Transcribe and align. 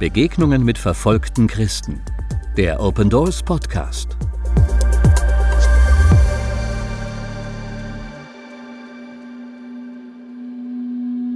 Begegnungen 0.00 0.64
mit 0.64 0.78
verfolgten 0.78 1.46
Christen. 1.46 2.00
Der 2.56 2.80
Open 2.80 3.10
Doors 3.10 3.42
Podcast. 3.42 4.16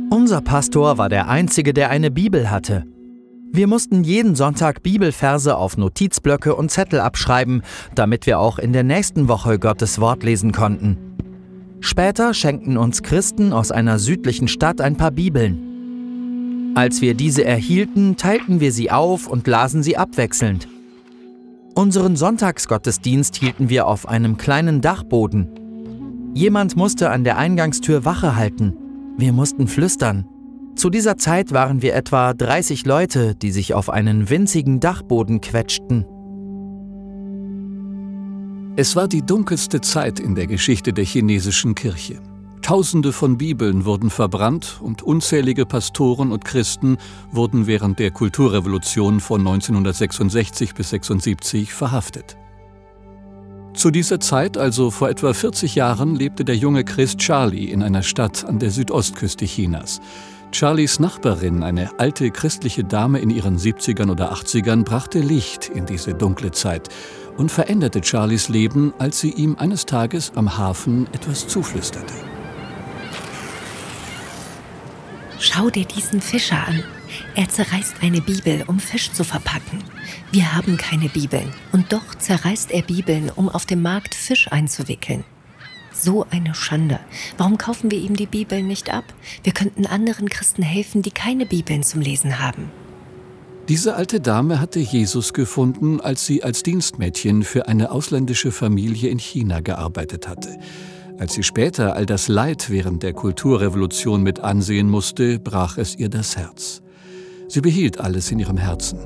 Unser 0.09 0.41
Pastor 0.41 0.97
war 0.97 1.11
der 1.11 1.29
Einzige, 1.29 1.75
der 1.75 1.91
eine 1.91 2.11
Bibel 2.11 2.51
hatte. 2.51 2.85
Wir 3.53 3.67
mussten 3.67 4.03
jeden 4.03 4.35
Sonntag 4.35 4.83
Bibelverse 4.83 5.59
auf 5.59 5.77
Notizblöcke 5.77 6.57
und 6.57 6.71
Zettel 6.71 7.01
abschreiben, 7.01 7.61
damit 7.95 8.25
wir 8.25 8.39
auch 8.39 8.59
in 8.59 8.73
der 8.73 8.83
nächsten 8.83 9.29
Woche 9.29 9.59
Gottes 9.59 10.01
Wort 10.01 10.23
lesen 10.23 10.53
konnten. 10.53 10.97
Später 11.81 12.33
schenkten 12.33 12.79
uns 12.79 13.03
Christen 13.03 13.53
aus 13.53 13.71
einer 13.71 13.99
südlichen 13.99 14.49
Stadt 14.49 14.81
ein 14.81 14.97
paar 14.97 15.11
Bibeln. 15.11 15.74
Als 16.75 17.01
wir 17.01 17.15
diese 17.15 17.45
erhielten, 17.45 18.17
teilten 18.17 18.59
wir 18.59 18.73
sie 18.73 18.91
auf 18.91 19.29
und 19.29 19.47
lasen 19.47 19.85
sie 19.85 19.97
abwechselnd. 19.97 20.67
Unseren 21.77 22.17
Sonntagsgottesdienst 22.17 23.37
hielten 23.37 23.69
wir 23.69 23.87
auf 23.87 24.09
einem 24.09 24.37
kleinen 24.37 24.81
Dachboden. 24.81 26.33
Jemand 26.35 26.77
musste 26.77 27.11
an 27.11 27.23
der 27.23 27.39
Eingangstür 27.39 28.05
Wache 28.05 28.35
halten. 28.35 28.77
Wir 29.17 29.33
mussten 29.33 29.69
flüstern. 29.69 30.27
Zu 30.75 30.91
dieser 30.91 31.17
Zeit 31.17 31.53
waren 31.53 31.81
wir 31.81 31.95
etwa 31.95 32.35
30 32.35 32.85
Leute, 32.87 33.37
die 33.37 33.53
sich 33.53 33.75
auf 33.75 33.89
einen 33.89 34.29
winzigen 34.29 34.81
Dachboden 34.81 35.41
quetschten. 35.41 36.05
Es 38.77 38.97
war 38.97 39.07
die 39.07 39.23
dunkelste 39.23 39.81
Zeit 39.81 40.19
in 40.19 40.35
der 40.35 40.49
Geschichte 40.49 40.93
der 40.93 41.05
chinesischen 41.05 41.77
Kirche. 41.77 42.21
Tausende 42.65 43.13
von 43.13 43.37
Bibeln 43.37 43.85
wurden 43.85 44.09
verbrannt 44.09 44.81
und 44.81 45.03
unzählige 45.03 45.67
Pastoren 45.67 46.33
und 46.33 46.47
Christen 46.47 46.97
wurden 47.31 47.67
während 47.67 47.99
der 47.99 48.11
Kulturrevolution 48.11 49.21
von 49.21 49.43
1966 49.43 50.73
bis 50.73 50.95
1976 50.95 51.75
verhaftet. 51.75 52.39
Zu 53.75 53.91
dieser 53.91 54.19
Zeit, 54.19 54.57
also 54.57 54.91
vor 54.91 55.11
etwa 55.11 55.35
40 55.35 55.75
Jahren, 55.75 56.15
lebte 56.15 56.43
der 56.47 56.57
junge 56.57 56.85
Christ 56.85 57.19
Charlie 57.19 57.71
in 57.71 57.83
einer 57.83 58.03
Stadt 58.03 58.47
an 58.47 58.59
der 58.59 58.71
Südostküste 58.71 59.45
Chinas. 59.45 60.01
Charlies 60.51 60.99
Nachbarin, 60.99 61.63
eine 61.63 61.99
alte 61.99 62.31
christliche 62.31 62.83
Dame 62.83 63.19
in 63.19 63.29
ihren 63.29 63.59
70ern 63.59 64.11
oder 64.11 64.33
80ern, 64.33 64.85
brachte 64.85 65.19
Licht 65.19 65.69
in 65.69 65.85
diese 65.85 66.15
dunkle 66.15 66.51
Zeit 66.51 66.89
und 67.37 67.53
veränderte 67.53 68.01
Charlies 68.03 68.49
Leben, 68.49 68.95
als 68.99 69.21
sie 69.21 69.33
ihm 69.33 69.57
eines 69.59 69.85
Tages 69.85 70.33
am 70.35 70.57
Hafen 70.57 71.09
etwas 71.13 71.47
zuflüsterte. 71.47 72.15
Schau 75.47 75.69
dir 75.69 75.85
diesen 75.85 76.23
Fischer 76.23 76.67
an. 76.67 76.83
Er 77.35 77.51
zerreißt 77.51 77.97
eine 78.01 78.23
Bibel, 78.23 78.65
um 78.67 78.81
Fisch 78.81 79.13
zu 79.13 79.25
verpacken. 79.25 79.85
Wir 80.33 80.55
haben 80.55 80.79
keine 80.79 81.11
Bibeln. 81.11 81.53
Und 81.71 81.93
doch 81.93 82.15
zerreißt 82.15 82.71
er 82.71 82.81
Bibeln, 82.81 83.29
um 83.29 83.51
auf 83.51 83.67
dem 83.67 83.83
Markt 83.83 84.15
Fisch 84.15 84.51
einzuwickeln. 84.51 85.23
So 85.93 86.25
eine 86.31 86.55
Schande. 86.55 86.99
Warum 87.37 87.59
kaufen 87.59 87.91
wir 87.91 87.99
ihm 87.99 88.17
die 88.17 88.25
Bibeln 88.25 88.67
nicht 88.67 88.89
ab? 88.89 89.05
Wir 89.43 89.53
könnten 89.53 89.85
anderen 89.85 90.31
Christen 90.31 90.63
helfen, 90.63 91.03
die 91.03 91.11
keine 91.11 91.45
Bibeln 91.45 91.83
zum 91.83 92.01
Lesen 92.01 92.39
haben. 92.39 92.71
Diese 93.69 93.97
alte 93.97 94.21
Dame 94.21 94.61
hatte 94.61 94.81
Jesus 94.81 95.35
gefunden, 95.35 96.01
als 96.01 96.25
sie 96.25 96.43
als 96.43 96.63
Dienstmädchen 96.63 97.43
für 97.43 97.69
eine 97.69 97.91
ausländische 97.91 98.51
Familie 98.51 99.11
in 99.11 99.19
China 99.19 99.61
gearbeitet 99.61 100.27
hatte. 100.27 100.59
Als 101.19 101.35
sie 101.35 101.45
später 101.45 101.95
all 101.95 102.07
das 102.07 102.29
Leid 102.29 102.71
während 102.71 103.03
der 103.03 103.13
Kulturrevolution 103.13 104.23
mit 104.23 104.41
ansehen 104.41 104.91
musste, 104.91 105.39
brach 105.39 105.79
es 105.79 105.97
ihr 105.97 106.09
das 106.09 106.37
Herz. 106.37 106.83
Sie 107.49 107.61
behielt 107.61 108.01
alles 108.01 108.33
in 108.33 108.41
ihrem 108.41 108.57
Herzen. 108.57 108.99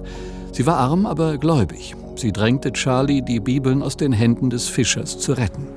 Sie 0.52 0.64
war 0.66 0.78
arm, 0.78 1.04
aber 1.04 1.36
gläubig. 1.36 1.94
Sie 2.16 2.32
drängte 2.32 2.72
Charlie, 2.72 3.22
die 3.22 3.40
Bibeln 3.40 3.82
aus 3.82 3.96
den 3.96 4.12
Händen 4.12 4.48
des 4.48 4.68
Fischers 4.68 5.18
zu 5.18 5.32
retten. 5.32 5.68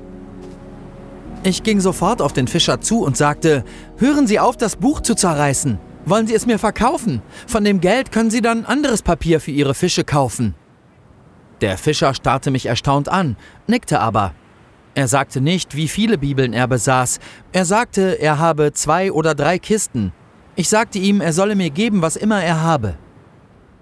Ich 1.44 1.62
ging 1.62 1.80
sofort 1.80 2.22
auf 2.22 2.32
den 2.32 2.48
Fischer 2.48 2.80
zu 2.80 3.02
und 3.04 3.16
sagte, 3.16 3.64
hören 3.98 4.26
Sie 4.26 4.40
auf, 4.40 4.56
das 4.56 4.76
Buch 4.76 5.00
zu 5.00 5.14
zerreißen. 5.14 5.78
Wollen 6.06 6.26
Sie 6.26 6.34
es 6.34 6.46
mir 6.46 6.58
verkaufen? 6.58 7.20
Von 7.46 7.64
dem 7.64 7.80
Geld 7.80 8.10
können 8.10 8.30
Sie 8.30 8.40
dann 8.40 8.64
anderes 8.64 9.02
Papier 9.02 9.40
für 9.40 9.50
Ihre 9.50 9.74
Fische 9.74 10.04
kaufen. 10.04 10.54
Der 11.60 11.78
Fischer 11.78 12.14
starrte 12.14 12.50
mich 12.50 12.66
erstaunt 12.66 13.08
an, 13.08 13.36
nickte 13.66 14.00
aber. 14.00 14.34
Er 14.94 15.08
sagte 15.08 15.40
nicht, 15.40 15.74
wie 15.74 15.88
viele 15.88 16.18
Bibeln 16.18 16.52
er 16.52 16.68
besaß. 16.68 17.18
Er 17.52 17.64
sagte, 17.64 18.20
er 18.20 18.38
habe 18.38 18.72
zwei 18.72 19.10
oder 19.10 19.34
drei 19.34 19.58
Kisten. 19.58 20.12
Ich 20.54 20.68
sagte 20.68 20.98
ihm, 20.98 21.22
er 21.22 21.32
solle 21.32 21.56
mir 21.56 21.70
geben, 21.70 22.02
was 22.02 22.16
immer 22.16 22.42
er 22.42 22.60
habe. 22.60 22.94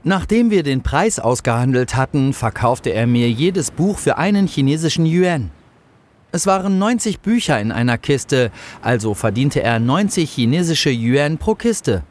Nachdem 0.04 0.50
wir 0.50 0.62
den 0.62 0.82
Preis 0.82 1.18
ausgehandelt 1.18 1.96
hatten, 1.96 2.32
verkaufte 2.32 2.90
er 2.90 3.06
mir 3.06 3.28
jedes 3.28 3.72
Buch 3.72 3.98
für 3.98 4.18
einen 4.18 4.46
chinesischen 4.46 5.04
Yuan. 5.04 5.50
Es 6.32 6.46
waren 6.46 6.78
90 6.78 7.20
Bücher 7.20 7.60
in 7.60 7.72
einer 7.72 7.98
Kiste, 7.98 8.52
also 8.80 9.14
verdiente 9.14 9.62
er 9.62 9.80
90 9.80 10.30
chinesische 10.30 10.90
Yuan 10.90 11.38
pro 11.38 11.56
Kiste. 11.56 12.04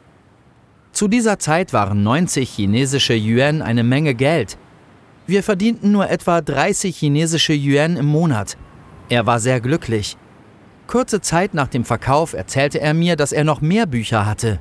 Zu 0.92 1.08
dieser 1.08 1.38
Zeit 1.38 1.72
waren 1.72 2.02
90 2.02 2.50
chinesische 2.50 3.14
Yuan 3.14 3.62
eine 3.62 3.82
Menge 3.82 4.14
Geld. 4.14 4.58
Wir 5.26 5.42
verdienten 5.42 5.90
nur 5.90 6.10
etwa 6.10 6.42
30 6.42 6.94
chinesische 6.94 7.54
Yuan 7.54 7.96
im 7.96 8.06
Monat. 8.06 8.58
Er 9.10 9.26
war 9.26 9.40
sehr 9.40 9.60
glücklich. 9.60 10.16
Kurze 10.86 11.20
Zeit 11.20 11.52
nach 11.52 11.66
dem 11.66 11.84
Verkauf 11.84 12.32
erzählte 12.32 12.80
er 12.80 12.94
mir, 12.94 13.16
dass 13.16 13.32
er 13.32 13.42
noch 13.42 13.60
mehr 13.60 13.86
Bücher 13.86 14.24
hatte. 14.24 14.60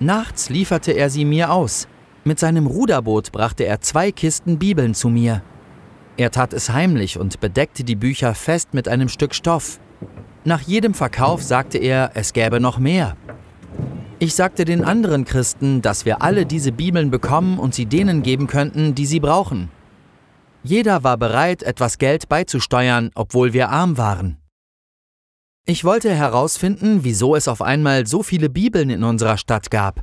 Nachts 0.00 0.50
lieferte 0.50 0.90
er 0.90 1.08
sie 1.08 1.24
mir 1.24 1.52
aus. 1.52 1.86
Mit 2.24 2.40
seinem 2.40 2.66
Ruderboot 2.66 3.30
brachte 3.30 3.64
er 3.64 3.80
zwei 3.80 4.10
Kisten 4.10 4.58
Bibeln 4.58 4.92
zu 4.92 5.08
mir. 5.08 5.40
Er 6.16 6.32
tat 6.32 6.52
es 6.52 6.70
heimlich 6.70 7.16
und 7.16 7.38
bedeckte 7.38 7.84
die 7.84 7.94
Bücher 7.94 8.34
fest 8.34 8.74
mit 8.74 8.88
einem 8.88 9.08
Stück 9.08 9.36
Stoff. 9.36 9.78
Nach 10.44 10.60
jedem 10.60 10.92
Verkauf 10.92 11.40
sagte 11.40 11.78
er, 11.78 12.10
es 12.14 12.32
gäbe 12.32 12.58
noch 12.58 12.78
mehr. 12.78 13.16
Ich 14.18 14.34
sagte 14.34 14.64
den 14.64 14.82
anderen 14.82 15.24
Christen, 15.24 15.80
dass 15.80 16.04
wir 16.04 16.22
alle 16.22 16.44
diese 16.44 16.72
Bibeln 16.72 17.10
bekommen 17.12 17.60
und 17.60 17.72
sie 17.72 17.86
denen 17.86 18.22
geben 18.24 18.48
könnten, 18.48 18.96
die 18.96 19.06
sie 19.06 19.20
brauchen. 19.20 19.70
Jeder 20.64 21.04
war 21.04 21.18
bereit, 21.18 21.62
etwas 21.62 21.98
Geld 21.98 22.30
beizusteuern, 22.30 23.10
obwohl 23.14 23.52
wir 23.52 23.68
arm 23.68 23.98
waren. 23.98 24.38
Ich 25.66 25.84
wollte 25.84 26.10
herausfinden, 26.10 27.04
wieso 27.04 27.36
es 27.36 27.48
auf 27.48 27.60
einmal 27.60 28.06
so 28.06 28.22
viele 28.22 28.48
Bibeln 28.48 28.88
in 28.88 29.04
unserer 29.04 29.36
Stadt 29.36 29.70
gab. 29.70 30.02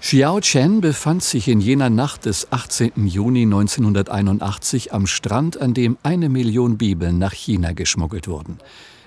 Xiao 0.00 0.40
Chen 0.40 0.80
befand 0.80 1.22
sich 1.22 1.46
in 1.46 1.60
jener 1.60 1.90
Nacht 1.90 2.24
des 2.24 2.50
18. 2.52 3.06
Juni 3.06 3.42
1981 3.42 4.92
am 4.92 5.06
Strand, 5.06 5.60
an 5.60 5.74
dem 5.74 5.98
eine 6.02 6.28
Million 6.28 6.78
Bibeln 6.78 7.18
nach 7.18 7.32
China 7.32 7.72
geschmuggelt 7.72 8.26
wurden. 8.26 8.58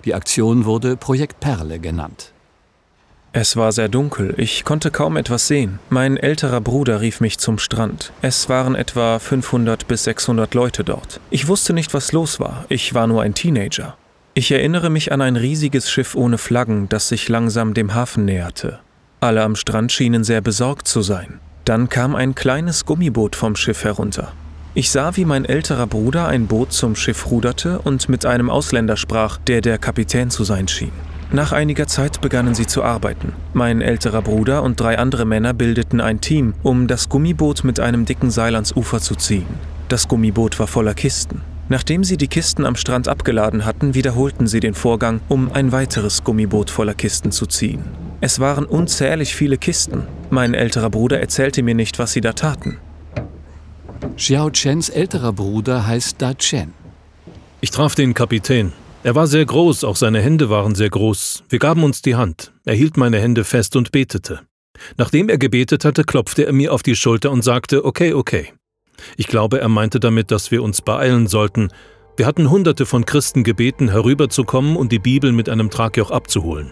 Die 0.05 0.13
Aktion 0.13 0.65
wurde 0.65 0.95
Projekt 0.95 1.39
Perle 1.39 1.79
genannt. 1.79 2.32
Es 3.35 3.57
war 3.57 3.71
sehr 3.71 3.89
dunkel, 3.89 4.35
ich 4.37 4.63
konnte 4.63 4.91
kaum 4.91 5.17
etwas 5.17 5.47
sehen. 5.47 5.79
Mein 5.89 6.17
älterer 6.17 6.61
Bruder 6.61 7.01
rief 7.01 7.19
mich 7.19 7.39
zum 7.39 7.57
Strand. 7.57 8.13
Es 8.21 8.47
waren 8.47 8.75
etwa 8.75 9.17
500 9.17 9.87
bis 9.87 10.03
600 10.03 10.53
Leute 10.53 10.83
dort. 10.83 11.19
Ich 11.31 11.47
wusste 11.47 11.73
nicht, 11.73 11.95
was 11.95 12.11
los 12.11 12.39
war, 12.39 12.65
ich 12.69 12.93
war 12.93 13.07
nur 13.07 13.23
ein 13.23 13.33
Teenager. 13.33 13.97
Ich 14.35 14.51
erinnere 14.51 14.91
mich 14.91 15.11
an 15.11 15.21
ein 15.21 15.35
riesiges 15.35 15.89
Schiff 15.89 16.13
ohne 16.13 16.37
Flaggen, 16.37 16.89
das 16.89 17.09
sich 17.09 17.27
langsam 17.27 17.73
dem 17.73 17.95
Hafen 17.95 18.25
näherte. 18.25 18.79
Alle 19.19 19.41
am 19.41 19.55
Strand 19.55 19.91
schienen 19.91 20.23
sehr 20.23 20.41
besorgt 20.41 20.87
zu 20.87 21.01
sein. 21.01 21.39
Dann 21.65 21.89
kam 21.89 22.15
ein 22.15 22.35
kleines 22.35 22.85
Gummiboot 22.85 23.35
vom 23.35 23.55
Schiff 23.55 23.83
herunter. 23.83 24.31
Ich 24.75 24.91
sah, 24.91 25.15
wie 25.15 25.25
mein 25.25 25.45
älterer 25.45 25.87
Bruder 25.87 26.27
ein 26.27 26.45
Boot 26.45 26.71
zum 26.71 26.95
Schiff 26.95 27.31
ruderte 27.31 27.79
und 27.79 28.09
mit 28.09 28.27
einem 28.27 28.51
Ausländer 28.51 28.95
sprach, 28.95 29.39
der 29.39 29.61
der 29.61 29.79
Kapitän 29.79 30.29
zu 30.29 30.43
sein 30.43 30.67
schien. 30.67 30.91
Nach 31.31 31.51
einiger 31.51 31.87
Zeit 31.87 32.21
begannen 32.21 32.53
sie 32.53 32.67
zu 32.67 32.83
arbeiten. 32.83 33.33
Mein 33.53 33.81
älterer 33.81 34.21
Bruder 34.21 34.61
und 34.63 34.79
drei 34.79 34.97
andere 34.97 35.25
Männer 35.25 35.53
bildeten 35.53 36.01
ein 36.01 36.21
Team, 36.21 36.53
um 36.61 36.87
das 36.87 37.09
Gummiboot 37.09 37.63
mit 37.63 37.79
einem 37.79 38.05
dicken 38.05 38.29
Seil 38.29 38.55
ans 38.55 38.75
Ufer 38.75 38.99
zu 38.99 39.15
ziehen. 39.15 39.47
Das 39.89 40.07
Gummiboot 40.07 40.59
war 40.59 40.67
voller 40.67 40.93
Kisten. 40.93 41.41
Nachdem 41.69 42.03
sie 42.03 42.17
die 42.17 42.27
Kisten 42.27 42.65
am 42.65 42.75
Strand 42.75 43.07
abgeladen 43.07 43.65
hatten, 43.65 43.95
wiederholten 43.95 44.47
sie 44.47 44.59
den 44.59 44.73
Vorgang, 44.73 45.21
um 45.29 45.51
ein 45.51 45.71
weiteres 45.71 46.23
Gummiboot 46.23 46.69
voller 46.69 46.93
Kisten 46.93 47.31
zu 47.31 47.45
ziehen. 47.45 47.83
Es 48.21 48.39
waren 48.39 48.65
unzählig 48.65 49.35
viele 49.35 49.57
Kisten. 49.57 50.03
Mein 50.29 50.53
älterer 50.53 50.89
Bruder 50.89 51.19
erzählte 51.19 51.63
mir 51.63 51.75
nicht, 51.75 51.99
was 51.99 52.11
sie 52.13 52.21
da 52.21 52.33
taten. 52.33 52.77
Xiao 54.17 54.51
Chens 54.51 54.89
älterer 54.89 55.33
Bruder 55.33 55.87
heißt 55.87 56.21
Da 56.21 56.33
Chen. 56.33 56.73
Ich 57.61 57.71
traf 57.71 57.95
den 57.95 58.13
Kapitän. 58.13 58.73
Er 59.05 59.15
war 59.15 59.27
sehr 59.27 59.45
groß, 59.45 59.83
auch 59.83 59.97
seine 59.97 60.21
Hände 60.21 60.49
waren 60.49 60.75
sehr 60.75 60.89
groß. 60.89 61.43
Wir 61.49 61.59
gaben 61.59 61.83
uns 61.83 62.01
die 62.01 62.15
Hand. 62.15 62.53
Er 62.63 62.73
hielt 62.73 62.95
meine 62.95 63.19
Hände 63.19 63.43
fest 63.43 63.75
und 63.75 63.91
betete. 63.91 64.39
Nachdem 64.95 65.27
er 65.27 65.37
gebetet 65.37 65.83
hatte, 65.83 66.05
klopfte 66.05 66.45
er 66.45 66.53
mir 66.53 66.71
auf 66.71 66.83
die 66.83 66.95
Schulter 66.95 67.29
und 67.31 67.43
sagte, 67.43 67.83
okay, 67.83 68.13
okay. 68.13 68.53
Ich 69.17 69.27
glaube, 69.27 69.59
er 69.59 69.67
meinte 69.67 69.99
damit, 69.99 70.31
dass 70.31 70.51
wir 70.51 70.63
uns 70.63 70.81
beeilen 70.81 71.27
sollten. 71.27 71.67
Wir 72.15 72.25
hatten 72.25 72.49
hunderte 72.49 72.85
von 72.85 73.05
Christen 73.05 73.43
gebeten, 73.43 73.89
herüberzukommen 73.89 74.77
und 74.77 74.93
die 74.93 74.99
Bibel 74.99 75.33
mit 75.33 75.49
einem 75.49 75.69
Tragjoch 75.69 76.09
abzuholen. 76.09 76.71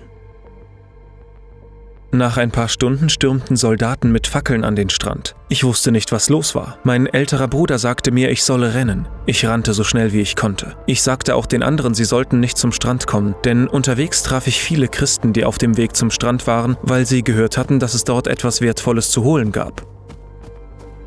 Nach 2.14 2.36
ein 2.36 2.52
paar 2.52 2.68
Stunden 2.68 3.08
stürmten 3.08 3.56
Soldaten 3.56 4.12
mit 4.12 4.28
Fackeln 4.28 4.66
an 4.66 4.76
den 4.76 4.90
Strand. 4.90 5.34
Ich 5.48 5.64
wusste 5.64 5.94
nicht, 5.94 6.12
was 6.12 6.28
los 6.28 6.56
war. 6.56 6.78
Mein 6.84 7.08
älterer 7.08 7.48
Bruder 7.48 7.80
sagte 7.80 8.12
mir, 8.12 8.32
ich 8.32 8.44
solle 8.44 8.74
rennen. 8.74 9.08
Ich 9.26 9.46
rannte 9.46 9.74
so 9.74 9.86
schnell 9.86 10.12
wie 10.12 10.20
ich 10.20 10.36
konnte. 10.36 10.76
Ich 10.88 11.04
sagte 11.04 11.36
auch 11.36 11.46
den 11.46 11.64
anderen, 11.64 11.94
sie 11.94 12.04
sollten 12.04 12.42
nicht 12.42 12.58
zum 12.58 12.74
Strand 12.74 13.08
kommen, 13.08 13.36
denn 13.46 13.70
unterwegs 13.70 14.24
traf 14.24 14.48
ich 14.48 14.60
viele 14.60 14.90
Christen, 14.90 15.32
die 15.32 15.46
auf 15.46 15.58
dem 15.58 15.78
Weg 15.78 15.96
zum 15.96 16.12
Strand 16.12 16.48
waren, 16.48 16.76
weil 16.82 17.06
sie 17.06 17.24
gehört 17.24 17.58
hatten, 17.58 17.80
dass 17.80 17.94
es 17.94 18.04
dort 18.04 18.28
etwas 18.28 18.60
Wertvolles 18.60 19.10
zu 19.10 19.24
holen 19.24 19.54
gab. 19.54 19.88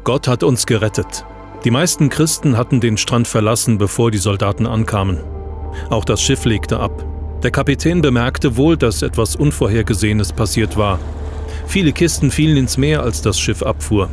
Gott 0.04 0.26
hat 0.26 0.42
uns 0.42 0.64
gerettet. 0.64 1.26
Die 1.64 1.70
meisten 1.70 2.08
Christen 2.08 2.56
hatten 2.56 2.80
den 2.80 2.96
Strand 2.96 3.28
verlassen, 3.28 3.76
bevor 3.76 4.10
die 4.10 4.18
Soldaten 4.18 4.66
ankamen. 4.66 5.20
Auch 5.90 6.06
das 6.06 6.22
Schiff 6.22 6.46
legte 6.46 6.80
ab. 6.80 7.13
Der 7.44 7.50
Kapitän 7.50 8.00
bemerkte 8.00 8.56
wohl, 8.56 8.78
dass 8.78 9.02
etwas 9.02 9.36
Unvorhergesehenes 9.36 10.32
passiert 10.32 10.78
war. 10.78 10.98
Viele 11.66 11.92
Kisten 11.92 12.30
fielen 12.30 12.56
ins 12.56 12.78
Meer, 12.78 13.02
als 13.02 13.20
das 13.20 13.38
Schiff 13.38 13.62
abfuhr. 13.62 14.08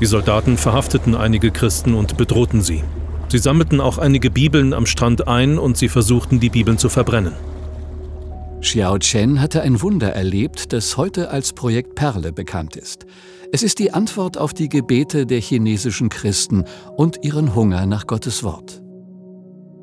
Die 0.00 0.06
Soldaten 0.06 0.56
verhafteten 0.56 1.14
einige 1.14 1.52
Christen 1.52 1.94
und 1.94 2.16
bedrohten 2.16 2.60
sie. 2.60 2.82
Sie 3.28 3.38
sammelten 3.38 3.80
auch 3.80 3.98
einige 3.98 4.32
Bibeln 4.32 4.74
am 4.74 4.86
Strand 4.86 5.28
ein 5.28 5.58
und 5.58 5.76
sie 5.76 5.88
versuchten, 5.88 6.40
die 6.40 6.50
Bibeln 6.50 6.76
zu 6.76 6.88
verbrennen. 6.88 7.34
Xiao 8.62 8.98
Chen 8.98 9.40
hatte 9.40 9.62
ein 9.62 9.80
Wunder 9.80 10.12
erlebt, 10.12 10.72
das 10.72 10.96
heute 10.96 11.30
als 11.30 11.52
Projekt 11.52 11.94
Perle 11.94 12.32
bekannt 12.32 12.74
ist. 12.74 13.06
Es 13.52 13.62
ist 13.62 13.78
die 13.78 13.92
Antwort 13.92 14.38
auf 14.38 14.54
die 14.54 14.68
Gebete 14.68 15.24
der 15.24 15.40
chinesischen 15.40 16.08
Christen 16.08 16.64
und 16.96 17.20
ihren 17.22 17.54
Hunger 17.54 17.86
nach 17.86 18.08
Gottes 18.08 18.42
Wort. 18.42 18.81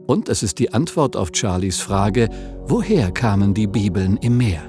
Und 0.10 0.28
es 0.28 0.42
ist 0.42 0.58
die 0.58 0.74
Antwort 0.74 1.16
auf 1.16 1.30
Charlies 1.36 1.82
Frage, 1.82 2.30
woher 2.66 3.12
kamen 3.12 3.54
die 3.54 3.68
Bibeln 3.68 4.18
im 4.18 4.40
Meer? 4.40 4.64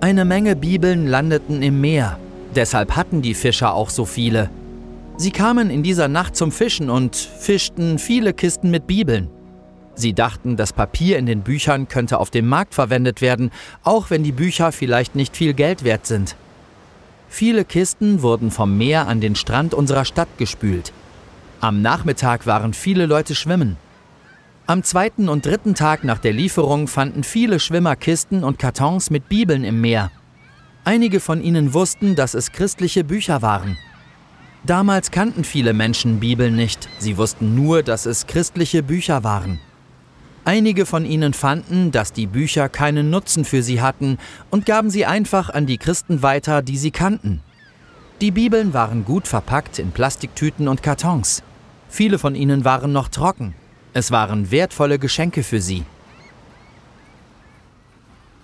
Eine 0.00 0.24
Menge 0.24 0.56
Bibeln 0.56 1.06
landeten 1.06 1.62
im 1.62 1.82
Meer. 1.82 2.18
Deshalb 2.56 2.96
hatten 2.96 3.20
die 3.20 3.34
Fischer 3.34 3.74
auch 3.74 3.90
so 3.90 4.06
viele. 4.06 4.48
Sie 5.18 5.32
kamen 5.32 5.68
in 5.68 5.82
dieser 5.82 6.08
Nacht 6.08 6.34
zum 6.34 6.50
Fischen 6.50 6.88
und 6.88 7.14
fischten 7.14 7.98
viele 7.98 8.32
Kisten 8.32 8.70
mit 8.70 8.86
Bibeln. 8.86 9.28
Sie 9.96 10.14
dachten, 10.14 10.56
das 10.56 10.72
Papier 10.72 11.18
in 11.18 11.26
den 11.26 11.42
Büchern 11.42 11.86
könnte 11.86 12.18
auf 12.18 12.30
dem 12.30 12.48
Markt 12.48 12.72
verwendet 12.72 13.20
werden, 13.20 13.50
auch 13.82 14.08
wenn 14.08 14.22
die 14.22 14.32
Bücher 14.32 14.72
vielleicht 14.72 15.14
nicht 15.14 15.36
viel 15.36 15.52
Geld 15.52 15.84
wert 15.84 16.06
sind. 16.06 16.36
Viele 17.28 17.66
Kisten 17.66 18.22
wurden 18.22 18.50
vom 18.50 18.78
Meer 18.78 19.08
an 19.08 19.20
den 19.20 19.36
Strand 19.36 19.74
unserer 19.74 20.06
Stadt 20.06 20.38
gespült. 20.38 20.94
Am 21.60 21.82
Nachmittag 21.82 22.46
waren 22.46 22.72
viele 22.72 23.04
Leute 23.04 23.34
schwimmen. 23.34 23.76
Am 24.66 24.82
zweiten 24.82 25.28
und 25.28 25.44
dritten 25.44 25.74
Tag 25.74 26.04
nach 26.04 26.18
der 26.18 26.32
Lieferung 26.32 26.88
fanden 26.88 27.22
viele 27.22 27.60
Schwimmer 27.60 27.96
Kisten 27.96 28.42
und 28.42 28.58
Kartons 28.58 29.10
mit 29.10 29.28
Bibeln 29.28 29.62
im 29.62 29.82
Meer. 29.82 30.10
Einige 30.84 31.20
von 31.20 31.42
ihnen 31.42 31.74
wussten, 31.74 32.14
dass 32.14 32.32
es 32.32 32.50
christliche 32.50 33.04
Bücher 33.04 33.42
waren. 33.42 33.76
Damals 34.64 35.10
kannten 35.10 35.44
viele 35.44 35.74
Menschen 35.74 36.18
Bibeln 36.18 36.56
nicht, 36.56 36.88
sie 36.98 37.18
wussten 37.18 37.54
nur, 37.54 37.82
dass 37.82 38.06
es 38.06 38.26
christliche 38.26 38.82
Bücher 38.82 39.22
waren. 39.22 39.60
Einige 40.46 40.86
von 40.86 41.04
ihnen 41.04 41.34
fanden, 41.34 41.90
dass 41.90 42.14
die 42.14 42.26
Bücher 42.26 42.70
keinen 42.70 43.10
Nutzen 43.10 43.44
für 43.44 43.62
sie 43.62 43.82
hatten 43.82 44.16
und 44.50 44.64
gaben 44.64 44.88
sie 44.88 45.04
einfach 45.04 45.50
an 45.50 45.66
die 45.66 45.76
Christen 45.76 46.22
weiter, 46.22 46.62
die 46.62 46.78
sie 46.78 46.90
kannten. 46.90 47.42
Die 48.22 48.30
Bibeln 48.30 48.72
waren 48.72 49.04
gut 49.04 49.28
verpackt 49.28 49.78
in 49.78 49.92
Plastiktüten 49.92 50.68
und 50.68 50.82
Kartons. 50.82 51.42
Viele 51.90 52.18
von 52.18 52.34
ihnen 52.34 52.64
waren 52.64 52.92
noch 52.92 53.08
trocken. 53.08 53.54
Es 53.94 54.10
waren 54.10 54.50
wertvolle 54.50 54.98
Geschenke 54.98 55.44
für 55.44 55.60
sie. 55.60 55.84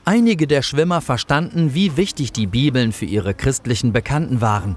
Einige 0.05 0.47
der 0.47 0.63
Schwimmer 0.63 1.01
verstanden, 1.01 1.75
wie 1.75 1.97
wichtig 1.97 2.33
die 2.33 2.47
Bibeln 2.47 2.93
für 2.93 3.05
ihre 3.05 3.35
christlichen 3.35 3.93
Bekannten 3.93 4.41
waren. 4.41 4.77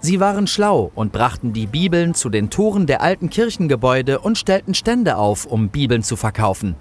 Sie 0.00 0.18
waren 0.18 0.46
schlau 0.46 0.90
und 0.94 1.12
brachten 1.12 1.52
die 1.52 1.66
Bibeln 1.66 2.14
zu 2.14 2.30
den 2.30 2.50
Toren 2.50 2.86
der 2.86 3.00
alten 3.00 3.30
Kirchengebäude 3.30 4.18
und 4.18 4.38
stellten 4.38 4.74
Stände 4.74 5.16
auf, 5.16 5.46
um 5.46 5.68
Bibeln 5.68 6.02
zu 6.02 6.16
verkaufen. 6.16 6.74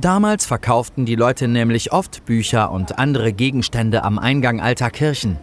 Damals 0.00 0.46
verkauften 0.46 1.04
die 1.04 1.14
Leute 1.16 1.48
nämlich 1.48 1.92
oft 1.92 2.24
Bücher 2.26 2.70
und 2.70 2.98
andere 2.98 3.32
Gegenstände 3.32 4.04
am 4.04 4.18
Eingang 4.18 4.60
alter 4.60 4.90
Kirchen. 4.90 5.38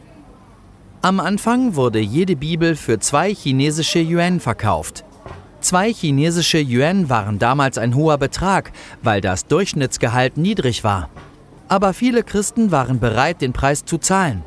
Am 1.02 1.20
Anfang 1.20 1.76
wurde 1.76 2.00
jede 2.00 2.38
Bibel 2.38 2.78
für 2.78 3.00
zwei 3.00 3.34
chinesische 3.34 4.00
Yuan 4.00 4.40
verkauft. 4.40 5.04
Zwei 5.64 5.94
chinesische 5.94 6.60
Yuan 6.60 7.10
waren 7.10 7.40
damals 7.40 7.78
ein 7.78 7.96
hoher 7.96 8.18
Betrag, 8.18 8.74
weil 9.02 9.22
das 9.22 9.46
Durchschnittsgehalt 9.46 10.36
niedrig 10.36 10.84
war. 10.84 11.10
Aber 11.70 11.94
viele 11.94 12.24
Christen 12.24 12.70
waren 12.72 13.00
bereit, 13.00 13.40
den 13.40 13.54
Preis 13.54 13.86
zu 13.86 13.98
zahlen. 13.98 14.44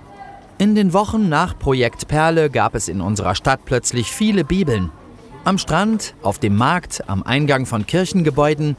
In 0.58 0.74
den 0.74 0.92
Wochen 0.92 1.30
nach 1.30 1.58
Projekt 1.58 2.06
Perle 2.06 2.50
gab 2.50 2.74
es 2.74 2.88
in 2.88 3.00
unserer 3.00 3.34
Stadt 3.34 3.60
plötzlich 3.64 4.12
viele 4.12 4.44
Bibeln. 4.44 4.90
Am 5.44 5.56
Strand, 5.56 6.14
auf 6.20 6.38
dem 6.38 6.54
Markt, 6.54 7.08
am 7.08 7.22
Eingang 7.22 7.64
von 7.64 7.86
Kirchengebäuden. 7.86 8.76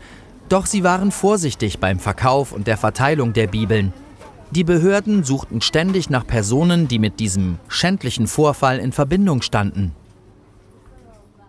Doch 0.47 0.67
sie 0.67 0.83
waren 0.83 1.11
vorsichtig 1.11 1.79
beim 1.79 1.97
Verkauf 1.97 2.51
und 2.51 2.67
der 2.67 2.77
Verteilung 2.77 3.33
der 3.33 3.47
Bibeln. 3.47 3.93
Die 4.51 4.63
Behörden 4.63 5.23
suchten 5.23 5.61
ständig 5.61 6.11
nach 6.11 6.27
Personen, 6.27 6.87
die 6.87 6.99
mit 6.99 7.19
diesem 7.19 7.57
schändlichen 7.67 8.27
Vorfall 8.27 8.77
in 8.77 8.91
Verbindung 8.91 9.41
standen. 9.41 9.95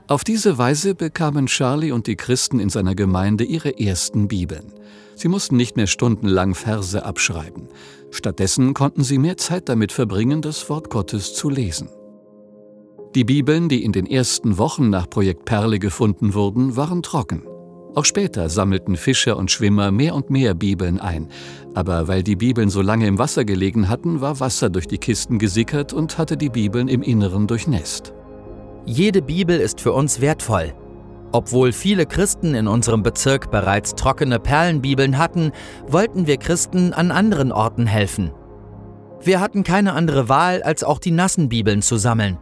Auf 0.08 0.24
diese 0.24 0.56
Weise 0.56 0.94
bekamen 0.94 1.48
Charlie 1.48 1.92
und 1.92 2.06
die 2.06 2.16
Christen 2.16 2.60
in 2.60 2.70
seiner 2.70 2.94
Gemeinde 2.94 3.44
ihre 3.44 3.78
ersten 3.78 4.26
Bibeln. 4.26 4.72
Sie 5.14 5.28
mussten 5.28 5.58
nicht 5.58 5.76
mehr 5.76 5.86
stundenlang 5.86 6.54
Verse 6.54 7.04
abschreiben. 7.04 7.68
Stattdessen 8.10 8.72
konnten 8.72 9.04
sie 9.04 9.18
mehr 9.18 9.36
Zeit 9.36 9.68
damit 9.68 9.92
verbringen, 9.92 10.40
das 10.40 10.70
Wort 10.70 10.88
Gottes 10.88 11.34
zu 11.34 11.50
lesen. 11.50 11.90
Die 13.14 13.24
Bibeln, 13.24 13.68
die 13.68 13.84
in 13.84 13.92
den 13.92 14.06
ersten 14.06 14.56
Wochen 14.56 14.88
nach 14.88 15.10
Projekt 15.10 15.44
Perle 15.44 15.78
gefunden 15.78 16.32
wurden, 16.32 16.74
waren 16.74 17.02
trocken. 17.02 17.42
Auch 17.94 18.06
später 18.06 18.48
sammelten 18.48 18.96
Fischer 18.96 19.36
und 19.36 19.50
Schwimmer 19.50 19.90
mehr 19.90 20.14
und 20.14 20.30
mehr 20.30 20.54
Bibeln 20.54 21.00
ein. 21.00 21.28
Aber 21.74 22.08
weil 22.08 22.22
die 22.22 22.36
Bibeln 22.36 22.70
so 22.70 22.80
lange 22.80 23.06
im 23.06 23.18
Wasser 23.18 23.44
gelegen 23.44 23.90
hatten, 23.90 24.22
war 24.22 24.40
Wasser 24.40 24.70
durch 24.70 24.88
die 24.88 24.98
Kisten 24.98 25.38
gesickert 25.38 25.92
und 25.92 26.16
hatte 26.16 26.38
die 26.38 26.48
Bibeln 26.48 26.88
im 26.88 27.02
Inneren 27.02 27.46
durchnässt. 27.46 28.14
Jede 28.90 29.20
Bibel 29.20 29.60
ist 29.60 29.82
für 29.82 29.92
uns 29.92 30.22
wertvoll. 30.22 30.72
Obwohl 31.32 31.72
viele 31.72 32.06
Christen 32.06 32.54
in 32.54 32.66
unserem 32.66 33.02
Bezirk 33.02 33.50
bereits 33.50 33.94
trockene 33.94 34.38
Perlenbibeln 34.38 35.18
hatten, 35.18 35.52
wollten 35.86 36.26
wir 36.26 36.38
Christen 36.38 36.94
an 36.94 37.10
anderen 37.10 37.52
Orten 37.52 37.86
helfen. 37.86 38.32
Wir 39.20 39.40
hatten 39.40 39.62
keine 39.62 39.92
andere 39.92 40.30
Wahl, 40.30 40.62
als 40.62 40.84
auch 40.84 41.00
die 41.00 41.10
nassen 41.10 41.50
Bibeln 41.50 41.82
zu 41.82 41.98
sammeln. 41.98 42.38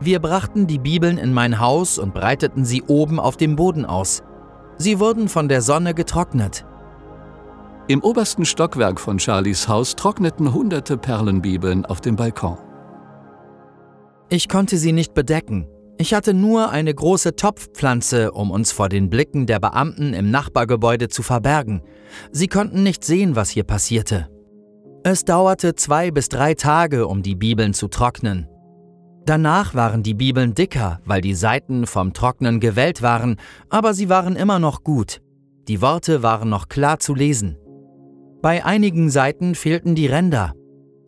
Wir 0.00 0.18
brachten 0.18 0.66
die 0.66 0.80
Bibeln 0.80 1.18
in 1.18 1.32
mein 1.32 1.60
Haus 1.60 2.00
und 2.00 2.12
breiteten 2.12 2.64
sie 2.64 2.82
oben 2.82 3.20
auf 3.20 3.36
dem 3.36 3.54
Boden 3.54 3.84
aus. 3.84 4.24
Sie 4.78 4.98
wurden 4.98 5.28
von 5.28 5.48
der 5.48 5.62
Sonne 5.62 5.94
getrocknet. 5.94 6.66
Im 7.86 8.02
obersten 8.02 8.44
Stockwerk 8.44 8.98
von 8.98 9.20
Charlies 9.20 9.68
Haus 9.68 9.94
trockneten 9.94 10.52
hunderte 10.52 10.98
Perlenbibeln 10.98 11.86
auf 11.86 12.00
dem 12.00 12.16
Balkon. 12.16 12.58
Ich 14.28 14.48
konnte 14.48 14.76
sie 14.78 14.90
nicht 14.90 15.14
bedecken, 15.14 15.68
ich 15.98 16.12
hatte 16.12 16.34
nur 16.34 16.70
eine 16.70 16.94
große 16.94 17.36
Topfpflanze, 17.36 18.32
um 18.32 18.50
uns 18.50 18.72
vor 18.72 18.88
den 18.88 19.08
Blicken 19.08 19.46
der 19.46 19.60
Beamten 19.60 20.12
im 20.12 20.30
Nachbargebäude 20.30 21.08
zu 21.08 21.22
verbergen. 21.22 21.82
Sie 22.32 22.48
konnten 22.48 22.82
nicht 22.82 23.04
sehen, 23.04 23.34
was 23.36 23.50
hier 23.50 23.64
passierte. 23.64 24.28
Es 25.04 25.24
dauerte 25.24 25.74
zwei 25.74 26.10
bis 26.10 26.28
drei 26.28 26.54
Tage, 26.54 27.06
um 27.06 27.22
die 27.22 27.36
Bibeln 27.36 27.74
zu 27.74 27.88
trocknen. 27.88 28.48
Danach 29.24 29.74
waren 29.74 30.02
die 30.02 30.14
Bibeln 30.14 30.54
dicker, 30.54 31.00
weil 31.04 31.20
die 31.20 31.34
Seiten 31.34 31.86
vom 31.86 32.12
Trocknen 32.12 32.60
gewellt 32.60 33.02
waren, 33.02 33.36
aber 33.68 33.94
sie 33.94 34.08
waren 34.08 34.36
immer 34.36 34.58
noch 34.58 34.84
gut. 34.84 35.20
Die 35.68 35.80
Worte 35.80 36.22
waren 36.22 36.48
noch 36.48 36.68
klar 36.68 36.98
zu 36.98 37.14
lesen. 37.14 37.56
Bei 38.42 38.64
einigen 38.64 39.10
Seiten 39.10 39.54
fehlten 39.54 39.94
die 39.94 40.06
Ränder. 40.06 40.52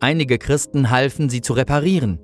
Einige 0.01 0.37
Christen 0.37 0.89
halfen 0.89 1.29
sie 1.29 1.41
zu 1.41 1.53
reparieren. 1.53 2.19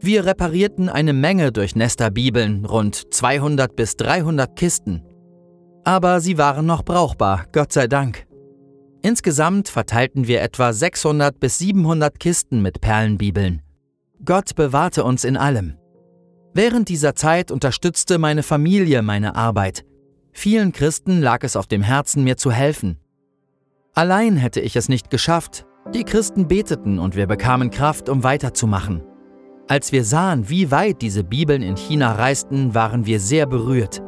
Wir 0.00 0.26
reparierten 0.26 0.88
eine 0.88 1.12
Menge 1.12 1.52
durchnässter 1.52 2.10
Bibeln, 2.10 2.64
rund 2.64 3.12
200 3.14 3.74
bis 3.74 3.96
300 3.96 4.54
Kisten. 4.54 5.02
Aber 5.84 6.20
sie 6.20 6.36
waren 6.38 6.66
noch 6.66 6.84
brauchbar, 6.84 7.46
Gott 7.52 7.72
sei 7.72 7.86
Dank. 7.86 8.26
Insgesamt 9.02 9.68
verteilten 9.68 10.26
wir 10.26 10.42
etwa 10.42 10.72
600 10.72 11.38
bis 11.38 11.58
700 11.58 12.18
Kisten 12.18 12.60
mit 12.60 12.80
Perlenbibeln. 12.80 13.62
Gott 14.24 14.54
bewahrte 14.54 15.04
uns 15.04 15.24
in 15.24 15.36
allem. 15.36 15.76
Während 16.52 16.88
dieser 16.88 17.14
Zeit 17.14 17.50
unterstützte 17.50 18.18
meine 18.18 18.42
Familie 18.42 19.02
meine 19.02 19.36
Arbeit. 19.36 19.84
Vielen 20.32 20.72
Christen 20.72 21.20
lag 21.20 21.44
es 21.44 21.56
auf 21.56 21.66
dem 21.66 21.82
Herzen, 21.82 22.24
mir 22.24 22.36
zu 22.36 22.50
helfen. 22.50 22.98
Allein 23.94 24.36
hätte 24.36 24.60
ich 24.60 24.76
es 24.76 24.88
nicht 24.88 25.10
geschafft. 25.10 25.66
Die 25.94 26.04
Christen 26.04 26.48
beteten 26.48 26.98
und 26.98 27.14
wir 27.14 27.26
bekamen 27.26 27.70
Kraft, 27.70 28.08
um 28.08 28.24
weiterzumachen. 28.24 29.02
Als 29.68 29.90
wir 29.90 30.04
sahen, 30.04 30.48
wie 30.48 30.70
weit 30.70 31.02
diese 31.02 31.24
Bibeln 31.24 31.62
in 31.62 31.76
China 31.76 32.12
reisten, 32.12 32.74
waren 32.74 33.04
wir 33.04 33.18
sehr 33.18 33.46
berührt. 33.46 34.00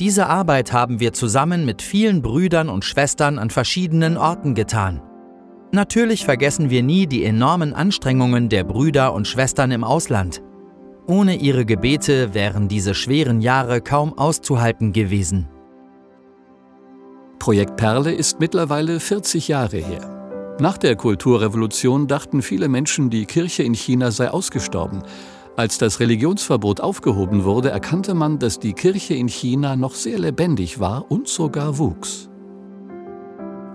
Diese 0.00 0.28
Arbeit 0.28 0.72
haben 0.72 0.98
wir 0.98 1.12
zusammen 1.12 1.66
mit 1.66 1.82
vielen 1.82 2.22
Brüdern 2.22 2.70
und 2.70 2.84
Schwestern 2.86 3.38
an 3.38 3.50
verschiedenen 3.50 4.16
Orten 4.16 4.54
getan. 4.54 5.02
Natürlich 5.72 6.24
vergessen 6.24 6.70
wir 6.70 6.82
nie 6.82 7.06
die 7.06 7.24
enormen 7.24 7.74
Anstrengungen 7.74 8.48
der 8.48 8.64
Brüder 8.64 9.12
und 9.12 9.28
Schwestern 9.28 9.72
im 9.72 9.84
Ausland. 9.84 10.42
Ohne 11.06 11.36
ihre 11.36 11.66
Gebete 11.66 12.32
wären 12.32 12.68
diese 12.68 12.94
schweren 12.94 13.42
Jahre 13.42 13.82
kaum 13.82 14.16
auszuhalten 14.16 14.94
gewesen. 14.94 15.48
Projekt 17.38 17.76
Perle 17.76 18.12
ist 18.12 18.40
mittlerweile 18.40 19.00
40 19.00 19.48
Jahre 19.48 19.78
her. 19.78 20.17
Nach 20.60 20.76
der 20.76 20.96
Kulturrevolution 20.96 22.08
dachten 22.08 22.42
viele 22.42 22.68
Menschen, 22.68 23.10
die 23.10 23.26
Kirche 23.26 23.62
in 23.62 23.74
China 23.74 24.10
sei 24.10 24.28
ausgestorben. 24.28 25.04
Als 25.56 25.78
das 25.78 26.00
Religionsverbot 26.00 26.80
aufgehoben 26.80 27.44
wurde, 27.44 27.70
erkannte 27.70 28.12
man, 28.12 28.40
dass 28.40 28.58
die 28.58 28.72
Kirche 28.72 29.14
in 29.14 29.28
China 29.28 29.76
noch 29.76 29.94
sehr 29.94 30.18
lebendig 30.18 30.80
war 30.80 31.12
und 31.12 31.28
sogar 31.28 31.78
wuchs. 31.78 32.28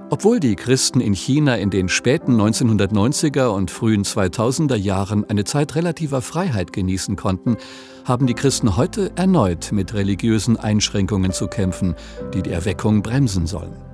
Obwohl 0.09 0.41
die 0.41 0.55
Christen 0.55 0.99
in 0.99 1.13
China 1.13 1.55
in 1.55 1.69
den 1.69 1.87
späten 1.87 2.39
1990er 2.39 3.47
und 3.47 3.71
frühen 3.71 4.03
2000er 4.03 4.75
Jahren 4.75 5.23
eine 5.29 5.45
Zeit 5.45 5.75
relativer 5.75 6.21
Freiheit 6.21 6.73
genießen 6.73 7.15
konnten, 7.15 7.55
haben 8.03 8.27
die 8.27 8.33
Christen 8.33 8.75
heute 8.75 9.11
erneut 9.15 9.71
mit 9.71 9.93
religiösen 9.93 10.57
Einschränkungen 10.57 11.31
zu 11.31 11.47
kämpfen, 11.47 11.95
die 12.33 12.41
die 12.41 12.51
Erweckung 12.51 13.01
bremsen 13.01 13.47
sollen. 13.47 13.92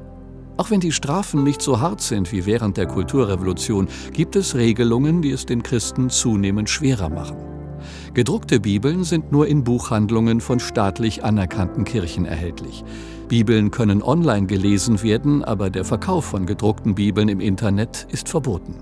Auch 0.59 0.71
wenn 0.71 0.81
die 0.81 0.91
Strafen 0.91 1.45
nicht 1.45 1.61
so 1.61 1.79
hart 1.79 2.01
sind 2.01 2.33
wie 2.33 2.45
während 2.45 2.75
der 2.75 2.85
Kulturrevolution, 2.85 3.87
gibt 4.11 4.35
es 4.35 4.55
Regelungen, 4.55 5.21
die 5.21 5.31
es 5.31 5.45
den 5.45 5.63
Christen 5.63 6.09
zunehmend 6.09 6.69
schwerer 6.69 7.07
machen. 7.07 7.37
Gedruckte 8.13 8.59
Bibeln 8.59 9.05
sind 9.05 9.31
nur 9.31 9.47
in 9.47 9.63
Buchhandlungen 9.63 10.41
von 10.41 10.59
staatlich 10.59 11.23
anerkannten 11.23 11.85
Kirchen 11.85 12.25
erhältlich. 12.25 12.83
Bibeln 13.29 13.71
können 13.71 14.03
online 14.03 14.47
gelesen 14.47 15.01
werden, 15.01 15.45
aber 15.45 15.69
der 15.69 15.85
Verkauf 15.85 16.25
von 16.25 16.45
gedruckten 16.45 16.93
Bibeln 16.93 17.29
im 17.29 17.39
Internet 17.39 18.05
ist 18.09 18.27
verboten. 18.27 18.75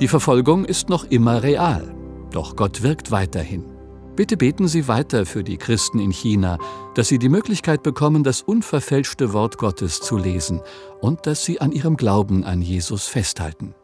Die 0.00 0.08
Verfolgung 0.08 0.64
ist 0.64 0.88
noch 0.88 1.04
immer 1.04 1.42
real, 1.42 1.94
doch 2.30 2.56
Gott 2.56 2.82
wirkt 2.82 3.10
weiterhin. 3.10 3.77
Bitte 4.18 4.36
beten 4.36 4.66
Sie 4.66 4.88
weiter 4.88 5.26
für 5.26 5.44
die 5.44 5.58
Christen 5.58 6.00
in 6.00 6.10
China, 6.10 6.58
dass 6.96 7.06
sie 7.06 7.20
die 7.20 7.28
Möglichkeit 7.28 7.84
bekommen, 7.84 8.24
das 8.24 8.42
unverfälschte 8.42 9.32
Wort 9.32 9.58
Gottes 9.58 10.00
zu 10.00 10.16
lesen 10.16 10.60
und 11.00 11.24
dass 11.28 11.44
sie 11.44 11.60
an 11.60 11.70
ihrem 11.70 11.96
Glauben 11.96 12.42
an 12.42 12.60
Jesus 12.60 13.06
festhalten. 13.06 13.76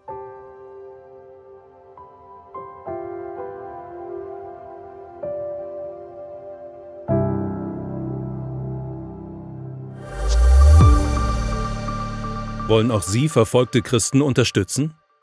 Wollen 12.66 12.90
auch 12.90 13.02
Sie 13.02 13.28
verfolgte 13.28 13.82
Christen 13.82 14.20
unterstützen? 14.20 14.94